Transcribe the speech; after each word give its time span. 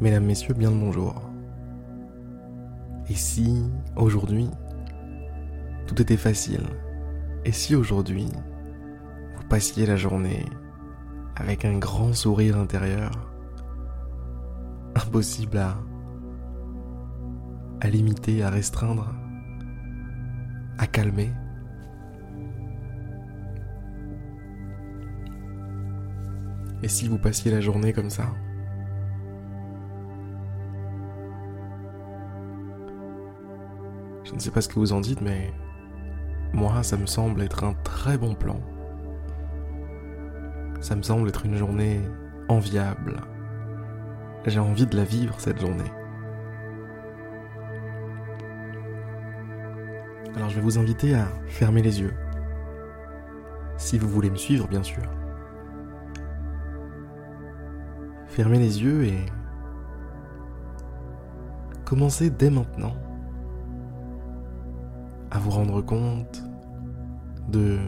Mesdames, 0.00 0.26
Messieurs, 0.26 0.54
bien 0.54 0.70
le 0.70 0.76
bonjour. 0.76 1.20
Et 3.10 3.14
si, 3.14 3.64
aujourd'hui, 3.96 4.48
tout 5.88 6.00
était 6.00 6.16
facile 6.16 6.62
Et 7.44 7.50
si 7.50 7.74
aujourd'hui, 7.74 8.28
vous 9.36 9.48
passiez 9.48 9.86
la 9.86 9.96
journée 9.96 10.44
avec 11.34 11.64
un 11.64 11.78
grand 11.78 12.12
sourire 12.12 12.58
intérieur 12.58 13.10
Impossible 14.94 15.58
à, 15.58 15.76
à 17.80 17.90
limiter, 17.90 18.44
à 18.44 18.50
restreindre, 18.50 19.12
à 20.78 20.86
calmer? 20.86 21.32
Et 26.84 26.88
si 26.88 27.08
vous 27.08 27.18
passiez 27.18 27.50
la 27.50 27.60
journée 27.60 27.92
comme 27.92 28.10
ça? 28.10 28.26
Je 34.28 34.34
ne 34.34 34.40
sais 34.40 34.50
pas 34.50 34.60
ce 34.60 34.68
que 34.68 34.78
vous 34.78 34.92
en 34.92 35.00
dites, 35.00 35.22
mais 35.22 35.54
moi, 36.52 36.82
ça 36.82 36.98
me 36.98 37.06
semble 37.06 37.40
être 37.40 37.64
un 37.64 37.72
très 37.82 38.18
bon 38.18 38.34
plan. 38.34 38.60
Ça 40.82 40.96
me 40.96 41.02
semble 41.02 41.30
être 41.30 41.46
une 41.46 41.56
journée 41.56 42.02
enviable. 42.50 43.16
J'ai 44.44 44.60
envie 44.60 44.84
de 44.84 44.96
la 44.96 45.04
vivre, 45.04 45.40
cette 45.40 45.58
journée. 45.58 45.90
Alors 50.36 50.50
je 50.50 50.56
vais 50.56 50.60
vous 50.60 50.78
inviter 50.78 51.14
à 51.14 51.26
fermer 51.46 51.80
les 51.80 52.00
yeux. 52.02 52.12
Si 53.78 53.96
vous 53.96 54.08
voulez 54.08 54.30
me 54.30 54.36
suivre, 54.36 54.68
bien 54.68 54.82
sûr. 54.82 55.04
Fermez 58.26 58.58
les 58.58 58.82
yeux 58.82 59.04
et 59.04 59.24
commencez 61.86 62.28
dès 62.28 62.50
maintenant 62.50 62.94
à 65.30 65.38
vous 65.38 65.50
rendre 65.50 65.82
compte 65.82 66.42
de 67.48 67.78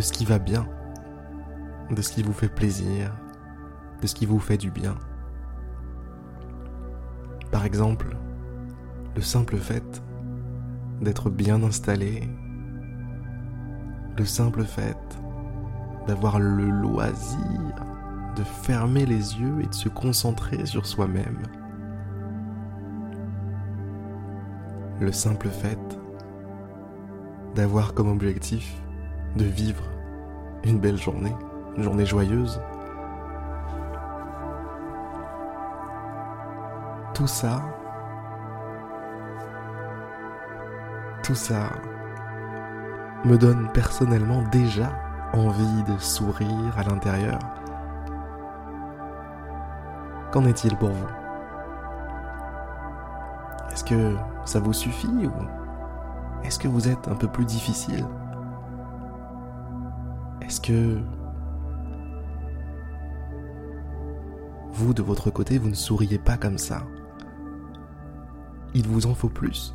ce 0.00 0.12
qui 0.12 0.24
va 0.24 0.38
bien, 0.38 0.66
de 1.90 2.00
ce 2.02 2.12
qui 2.12 2.22
vous 2.22 2.32
fait 2.32 2.48
plaisir, 2.48 3.12
de 4.00 4.06
ce 4.06 4.14
qui 4.14 4.26
vous 4.26 4.38
fait 4.38 4.56
du 4.56 4.70
bien. 4.70 4.94
Par 7.50 7.64
exemple, 7.64 8.16
le 9.16 9.22
simple 9.22 9.56
fait 9.56 10.02
d'être 11.00 11.30
bien 11.30 11.62
installé, 11.62 12.28
le 14.16 14.24
simple 14.24 14.64
fait 14.64 14.98
d'avoir 16.06 16.38
le 16.38 16.70
loisir 16.70 17.38
de 18.36 18.44
fermer 18.44 19.06
les 19.06 19.38
yeux 19.38 19.60
et 19.62 19.66
de 19.66 19.74
se 19.74 19.88
concentrer 19.88 20.64
sur 20.64 20.86
soi-même. 20.86 21.42
Le 25.00 25.12
simple 25.12 25.48
fait 25.48 25.78
d'avoir 27.54 27.94
comme 27.94 28.10
objectif 28.10 28.76
de 29.34 29.44
vivre 29.44 29.82
une 30.62 30.78
belle 30.78 30.98
journée, 30.98 31.34
une 31.78 31.82
journée 31.82 32.04
joyeuse. 32.04 32.60
Tout 37.14 37.26
ça, 37.26 37.62
tout 41.22 41.34
ça 41.34 41.70
me 43.24 43.38
donne 43.38 43.70
personnellement 43.72 44.42
déjà 44.52 44.92
envie 45.32 45.82
de 45.84 45.96
sourire 45.96 46.76
à 46.76 46.82
l'intérieur. 46.82 47.38
Qu'en 50.30 50.44
est-il 50.44 50.76
pour 50.76 50.90
vous? 50.90 51.08
Est-ce 53.72 53.84
que 53.84 54.14
ça 54.44 54.60
vous 54.60 54.72
suffit 54.72 55.06
ou 55.06 55.32
est-ce 56.44 56.58
que 56.58 56.68
vous 56.68 56.88
êtes 56.88 57.08
un 57.08 57.14
peu 57.14 57.28
plus 57.28 57.44
difficile? 57.44 58.04
Est-ce 60.40 60.60
que 60.60 60.98
vous, 64.72 64.94
de 64.94 65.02
votre 65.02 65.30
côté, 65.30 65.58
vous 65.58 65.68
ne 65.68 65.74
souriez 65.74 66.18
pas 66.18 66.36
comme 66.36 66.58
ça? 66.58 66.82
Il 68.74 68.86
vous 68.88 69.06
en 69.06 69.14
faut 69.14 69.28
plus. 69.28 69.74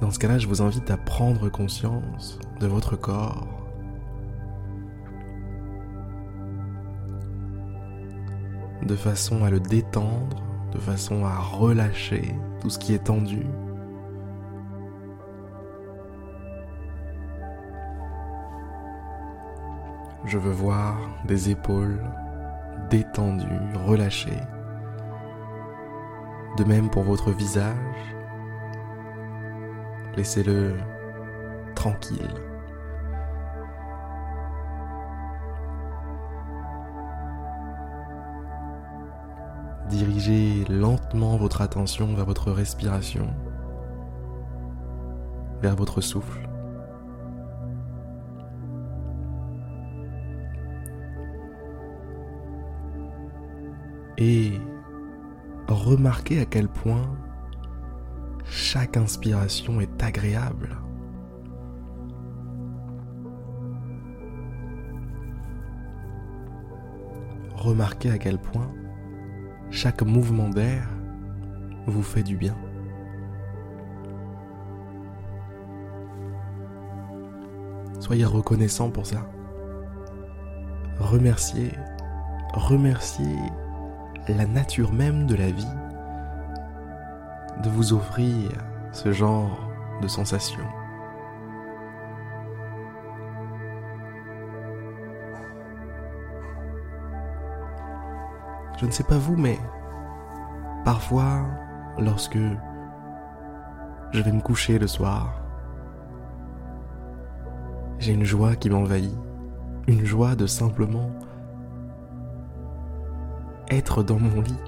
Dans 0.00 0.10
ce 0.10 0.18
cas-là, 0.18 0.38
je 0.38 0.48
vous 0.48 0.62
invite 0.62 0.90
à 0.90 0.96
prendre 0.96 1.48
conscience 1.48 2.38
de 2.60 2.66
votre 2.66 2.96
corps. 2.96 3.63
De 8.84 8.96
façon 8.96 9.44
à 9.44 9.50
le 9.50 9.60
détendre, 9.60 10.42
de 10.72 10.78
façon 10.78 11.24
à 11.24 11.36
relâcher 11.38 12.34
tout 12.60 12.70
ce 12.70 12.78
qui 12.78 12.94
est 12.94 13.04
tendu. 13.04 13.46
Je 20.26 20.38
veux 20.38 20.52
voir 20.52 20.96
des 21.26 21.50
épaules 21.50 22.00
détendues, 22.90 23.46
relâchées. 23.86 24.40
De 26.56 26.64
même 26.64 26.90
pour 26.90 27.02
votre 27.02 27.30
visage, 27.30 28.14
Laissez-le 30.16 30.74
tranquille. 31.74 32.34
Dirigez 39.90 40.64
lentement 40.68 41.36
votre 41.36 41.60
attention 41.60 42.14
vers 42.14 42.24
votre 42.24 42.50
respiration, 42.50 43.28
vers 45.60 45.76
votre 45.76 46.00
souffle. 46.00 46.48
Et 54.16 54.52
remarquez 55.68 56.40
à 56.40 56.44
quel 56.44 56.68
point 56.68 57.04
chaque 58.44 58.96
inspiration 58.96 59.80
est 59.80 60.02
agréable. 60.02 60.78
Remarquez 67.56 68.10
à 68.10 68.18
quel 68.18 68.38
point 68.38 68.70
chaque 69.74 70.02
mouvement 70.02 70.48
d'air 70.48 70.88
vous 71.86 72.02
fait 72.02 72.22
du 72.22 72.36
bien. 72.36 72.56
Soyez 77.98 78.24
reconnaissant 78.24 78.90
pour 78.90 79.04
ça. 79.04 79.28
Remerciez, 81.00 81.72
remerciez 82.52 83.36
la 84.28 84.46
nature 84.46 84.92
même 84.92 85.26
de 85.26 85.34
la 85.34 85.50
vie 85.50 85.66
de 87.64 87.68
vous 87.68 87.92
offrir 87.92 88.50
ce 88.92 89.12
genre 89.12 89.58
de 90.00 90.06
sensation. 90.06 90.64
Je 98.84 98.86
ne 98.86 98.92
sais 98.92 99.04
pas 99.04 99.16
vous, 99.16 99.38
mais 99.38 99.58
parfois, 100.84 101.46
lorsque 101.98 102.36
je 104.12 104.20
vais 104.20 104.30
me 104.30 104.42
coucher 104.42 104.78
le 104.78 104.86
soir, 104.86 105.40
j'ai 107.98 108.12
une 108.12 108.24
joie 108.24 108.56
qui 108.56 108.68
m'envahit, 108.68 109.16
une 109.88 110.04
joie 110.04 110.36
de 110.36 110.44
simplement 110.46 111.10
être 113.70 114.02
dans 114.02 114.18
mon 114.18 114.42
lit, 114.42 114.60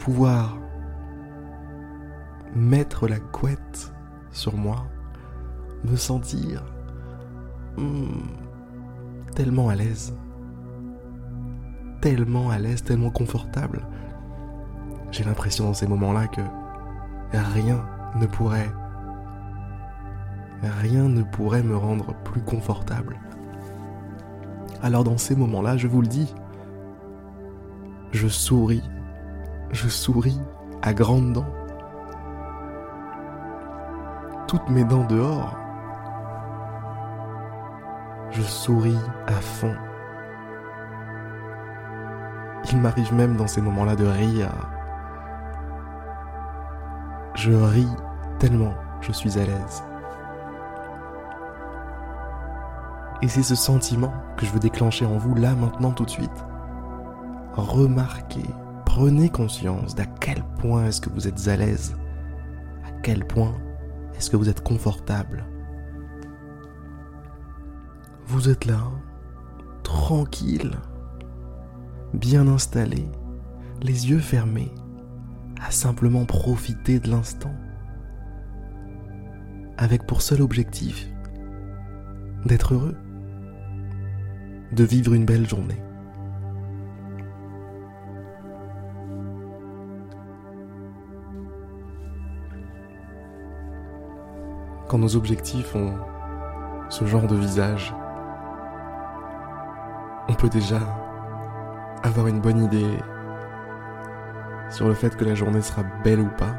pouvoir 0.00 0.58
mettre 2.56 3.06
la 3.06 3.20
couette 3.20 3.92
sur 4.32 4.56
moi, 4.56 4.84
me 5.84 5.94
sentir 5.94 6.64
hmm, 7.76 8.18
tellement 9.36 9.68
à 9.68 9.76
l'aise, 9.76 10.12
tellement 12.00 12.50
à 12.50 12.58
l'aise, 12.58 12.82
tellement 12.82 13.10
confortable. 13.10 13.86
J'ai 15.10 15.24
l'impression 15.24 15.64
dans 15.64 15.74
ces 15.74 15.86
moments-là 15.86 16.26
que 16.28 16.40
rien 17.32 17.84
ne 18.16 18.26
pourrait, 18.26 18.70
rien 20.62 21.08
ne 21.08 21.22
pourrait 21.22 21.62
me 21.62 21.76
rendre 21.76 22.14
plus 22.24 22.42
confortable. 22.42 23.18
Alors 24.82 25.04
dans 25.04 25.18
ces 25.18 25.34
moments-là, 25.34 25.76
je 25.76 25.88
vous 25.88 26.02
le 26.02 26.08
dis, 26.08 26.32
je 28.12 28.28
souris, 28.28 28.82
je 29.72 29.88
souris 29.88 30.40
à 30.82 30.94
grandes 30.94 31.32
dents 31.32 31.52
toutes 34.48 34.68
mes 34.70 34.84
dents 34.84 35.04
dehors, 35.04 35.54
Je 38.30 38.42
souris 38.42 38.98
à 39.26 39.32
fond. 39.32 39.74
Il 42.70 42.80
m'arrive 42.80 43.14
même 43.14 43.36
dans 43.36 43.46
ces 43.46 43.60
moments-là 43.60 43.96
de 43.96 44.06
rire. 44.06 44.50
Je 47.34 47.52
ris 47.52 47.88
tellement 48.38 48.74
je 49.00 49.12
suis 49.12 49.38
à 49.38 49.44
l'aise. 49.44 49.82
Et 53.22 53.28
c'est 53.28 53.42
ce 53.42 53.54
sentiment 53.54 54.12
que 54.36 54.46
je 54.46 54.52
veux 54.52 54.60
déclencher 54.60 55.04
en 55.04 55.18
vous 55.18 55.34
là 55.34 55.54
maintenant 55.54 55.92
tout 55.92 56.04
de 56.04 56.10
suite. 56.10 56.44
Remarquez, 57.54 58.46
prenez 58.84 59.28
conscience 59.28 59.94
d'à 59.94 60.06
quel 60.06 60.44
point 60.60 60.86
est-ce 60.86 61.00
que 61.00 61.10
vous 61.10 61.26
êtes 61.26 61.48
à 61.48 61.56
l'aise, 61.56 61.96
à 62.86 62.90
quel 63.02 63.24
point 63.24 63.54
est-ce 64.16 64.30
que 64.30 64.36
vous 64.36 64.48
êtes 64.48 64.62
confortable. 64.62 65.44
Vous 68.26 68.48
êtes 68.48 68.66
là, 68.66 68.80
tranquille, 69.82 70.76
bien 72.14 72.48
installé, 72.48 73.08
les 73.82 74.10
yeux 74.10 74.18
fermés, 74.18 74.72
à 75.60 75.70
simplement 75.70 76.24
profiter 76.24 77.00
de 77.00 77.10
l'instant, 77.10 77.54
avec 79.76 80.06
pour 80.06 80.22
seul 80.22 80.42
objectif 80.42 81.08
d'être 82.44 82.74
heureux 82.74 82.96
de 84.72 84.84
vivre 84.84 85.14
une 85.14 85.24
belle 85.24 85.48
journée. 85.48 85.80
Quand 94.88 94.98
nos 94.98 95.16
objectifs 95.16 95.74
ont 95.74 95.94
ce 96.88 97.04
genre 97.04 97.26
de 97.26 97.36
visage, 97.36 97.94
on 100.28 100.34
peut 100.34 100.48
déjà 100.48 100.80
avoir 102.02 102.26
une 102.26 102.40
bonne 102.40 102.62
idée 102.62 102.98
sur 104.70 104.88
le 104.88 104.94
fait 104.94 105.16
que 105.16 105.24
la 105.24 105.34
journée 105.34 105.62
sera 105.62 105.82
belle 106.04 106.20
ou 106.20 106.28
pas. 106.36 106.54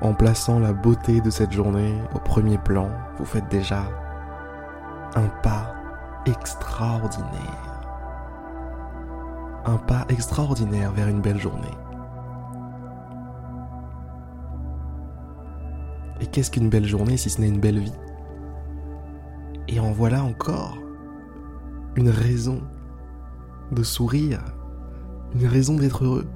En 0.00 0.12
plaçant 0.12 0.58
la 0.58 0.72
beauté 0.72 1.20
de 1.20 1.30
cette 1.30 1.52
journée 1.52 1.94
au 2.14 2.18
premier 2.18 2.58
plan, 2.58 2.90
vous 3.16 3.24
faites 3.24 3.48
déjà 3.48 3.84
un 5.14 5.28
pas 5.42 5.74
extraordinaire. 6.26 7.80
Un 9.64 9.78
pas 9.78 10.04
extraordinaire 10.10 10.92
vers 10.92 11.08
une 11.08 11.22
belle 11.22 11.40
journée. 11.40 11.74
Et 16.20 16.26
qu'est-ce 16.26 16.50
qu'une 16.50 16.68
belle 16.68 16.86
journée 16.86 17.16
si 17.16 17.30
ce 17.30 17.40
n'est 17.40 17.48
une 17.48 17.60
belle 17.60 17.78
vie? 17.78 17.98
Et 19.68 19.80
en 19.80 19.92
voilà 19.92 20.22
encore 20.22 20.76
une 21.96 22.08
raison 22.08 22.60
de 23.72 23.82
sourire, 23.82 24.42
une 25.34 25.46
raison 25.46 25.76
d'être 25.76 26.04
heureux. 26.04 26.26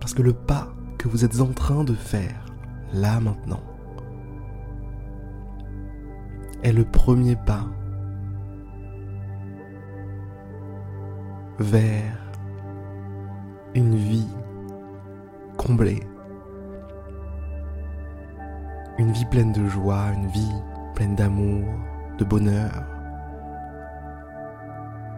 Parce 0.00 0.14
que 0.14 0.22
le 0.22 0.32
pas 0.32 0.68
que 0.98 1.08
vous 1.08 1.24
êtes 1.24 1.40
en 1.40 1.52
train 1.52 1.84
de 1.84 1.94
faire, 1.94 2.46
là 2.92 3.20
maintenant, 3.20 3.62
est 6.62 6.72
le 6.72 6.84
premier 6.84 7.36
pas 7.36 7.66
vers 11.58 12.18
une 13.74 13.94
vie 13.94 14.28
comblée, 15.56 16.02
une 18.98 19.12
vie 19.12 19.26
pleine 19.26 19.52
de 19.52 19.66
joie, 19.68 20.06
une 20.14 20.26
vie 20.28 20.54
pleine 20.94 21.14
d'amour, 21.14 21.64
de 22.18 22.24
bonheur, 22.24 22.89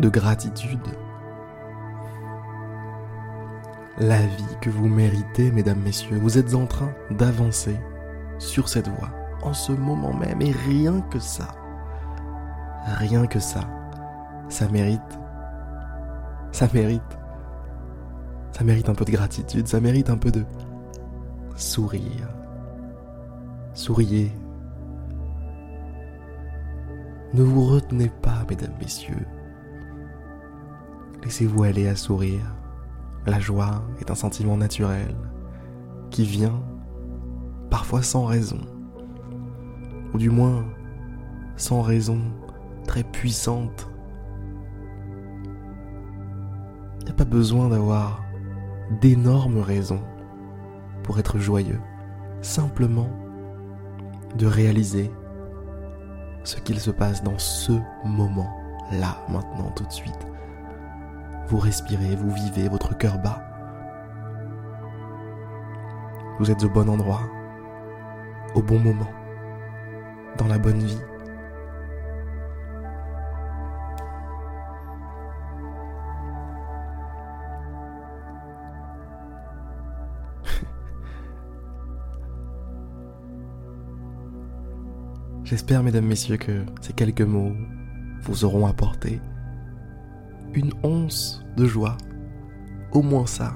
de 0.00 0.08
gratitude. 0.08 0.86
La 3.98 4.20
vie 4.20 4.56
que 4.60 4.70
vous 4.70 4.88
méritez, 4.88 5.52
mesdames, 5.52 5.80
messieurs, 5.80 6.18
vous 6.18 6.36
êtes 6.38 6.54
en 6.54 6.66
train 6.66 6.92
d'avancer 7.10 7.78
sur 8.38 8.68
cette 8.68 8.88
voie 8.88 9.10
en 9.42 9.52
ce 9.52 9.72
moment 9.72 10.12
même. 10.12 10.42
Et 10.42 10.50
rien 10.50 11.00
que 11.10 11.20
ça, 11.20 11.48
rien 12.86 13.26
que 13.26 13.38
ça, 13.38 13.60
ça 14.48 14.68
mérite, 14.68 15.00
ça 16.50 16.66
mérite, 16.74 17.02
ça 18.50 18.64
mérite 18.64 18.88
un 18.88 18.94
peu 18.94 19.04
de 19.04 19.12
gratitude, 19.12 19.68
ça 19.68 19.80
mérite 19.80 20.10
un 20.10 20.18
peu 20.18 20.32
de 20.32 20.44
sourire. 21.56 22.28
Souriez. 23.74 24.32
Ne 27.32 27.42
vous 27.42 27.64
retenez 27.64 28.08
pas, 28.08 28.44
mesdames, 28.48 28.74
messieurs. 28.80 29.26
Laissez-vous 31.24 31.62
aller 31.62 31.88
à 31.88 31.96
sourire. 31.96 32.54
La 33.26 33.40
joie 33.40 33.82
est 33.98 34.10
un 34.10 34.14
sentiment 34.14 34.58
naturel 34.58 35.16
qui 36.10 36.24
vient 36.24 36.62
parfois 37.70 38.02
sans 38.02 38.26
raison 38.26 38.60
ou 40.12 40.18
du 40.18 40.28
moins 40.28 40.66
sans 41.56 41.80
raison 41.80 42.20
très 42.86 43.02
puissante. 43.02 43.88
Il 47.00 47.06
n'y 47.06 47.10
a 47.10 47.14
pas 47.14 47.24
besoin 47.24 47.70
d'avoir 47.70 48.22
d'énormes 49.00 49.60
raisons 49.60 50.02
pour 51.02 51.18
être 51.18 51.38
joyeux, 51.38 51.80
simplement 52.42 53.08
de 54.36 54.46
réaliser 54.46 55.10
ce 56.44 56.56
qu'il 56.56 56.78
se 56.78 56.90
passe 56.90 57.22
dans 57.22 57.38
ce 57.38 57.72
moment, 58.04 58.50
là, 58.92 59.18
maintenant, 59.30 59.70
tout 59.74 59.84
de 59.84 59.92
suite. 59.92 60.33
Vous 61.48 61.58
respirez, 61.58 62.16
vous 62.16 62.30
vivez, 62.30 62.68
votre 62.68 62.96
cœur 62.96 63.18
bat. 63.18 63.42
Vous 66.38 66.50
êtes 66.50 66.64
au 66.64 66.68
bon 66.68 66.88
endroit, 66.88 67.22
au 68.54 68.62
bon 68.62 68.78
moment 68.80 69.10
dans 70.38 70.48
la 70.48 70.58
bonne 70.58 70.78
vie. 70.78 70.98
J'espère, 85.44 85.82
mesdames, 85.82 86.06
messieurs, 86.06 86.36
que 86.36 86.64
ces 86.80 86.92
quelques 86.92 87.20
mots 87.22 87.52
vous 88.22 88.44
auront 88.44 88.66
apporté 88.66 89.20
une 90.54 90.72
once 90.82 91.44
de 91.56 91.66
joie, 91.66 91.96
au 92.92 93.02
moins 93.02 93.26
ça. 93.26 93.54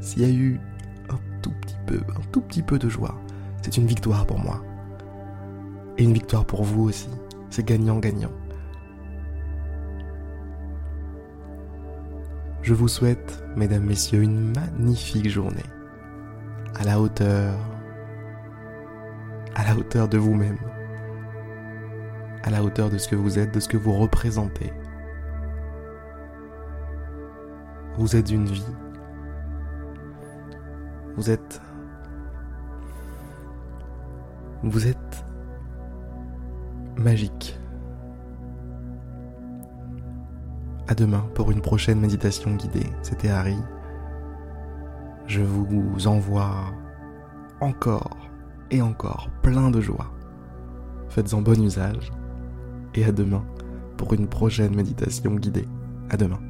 S'il 0.00 0.22
y 0.22 0.24
a 0.24 0.32
eu 0.32 0.60
un 1.08 1.18
tout 1.42 1.52
petit 1.60 1.76
peu, 1.86 2.00
un 2.16 2.22
tout 2.32 2.40
petit 2.40 2.62
peu 2.62 2.78
de 2.78 2.88
joie, 2.88 3.20
c'est 3.62 3.76
une 3.76 3.86
victoire 3.86 4.26
pour 4.26 4.38
moi. 4.38 4.62
Et 5.98 6.04
une 6.04 6.14
victoire 6.14 6.44
pour 6.44 6.62
vous 6.62 6.84
aussi. 6.88 7.10
C'est 7.50 7.66
gagnant-gagnant. 7.66 8.30
Je 12.62 12.74
vous 12.74 12.88
souhaite, 12.88 13.42
mesdames, 13.56 13.84
messieurs, 13.84 14.22
une 14.22 14.52
magnifique 14.52 15.28
journée. 15.28 15.64
À 16.78 16.84
la 16.84 17.00
hauteur. 17.00 17.58
À 19.54 19.64
la 19.64 19.76
hauteur 19.76 20.08
de 20.08 20.18
vous-même. 20.18 20.58
À 22.44 22.50
la 22.50 22.62
hauteur 22.62 22.88
de 22.88 22.96
ce 22.96 23.08
que 23.08 23.16
vous 23.16 23.38
êtes, 23.38 23.52
de 23.52 23.60
ce 23.60 23.68
que 23.68 23.76
vous 23.76 23.92
représentez. 23.92 24.72
Vous 28.00 28.16
êtes 28.16 28.30
une 28.30 28.46
vie. 28.46 28.64
Vous 31.16 31.28
êtes. 31.28 31.60
Vous 34.62 34.86
êtes 34.86 35.26
magique. 36.96 37.60
À 40.88 40.94
demain 40.94 41.26
pour 41.34 41.50
une 41.50 41.60
prochaine 41.60 42.00
méditation 42.00 42.54
guidée. 42.54 42.86
C'était 43.02 43.28
Harry. 43.28 43.58
Je 45.26 45.42
vous 45.42 46.06
envoie 46.06 46.72
encore 47.60 48.16
et 48.70 48.80
encore 48.80 49.28
plein 49.42 49.70
de 49.70 49.82
joie. 49.82 50.10
Faites-en 51.10 51.42
bon 51.42 51.62
usage 51.62 52.10
et 52.94 53.04
à 53.04 53.12
demain 53.12 53.44
pour 53.98 54.14
une 54.14 54.26
prochaine 54.26 54.74
méditation 54.74 55.34
guidée. 55.34 55.68
À 56.08 56.16
demain. 56.16 56.40